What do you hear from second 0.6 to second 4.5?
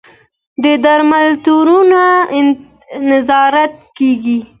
د درملتونونو نظارت کیږي؟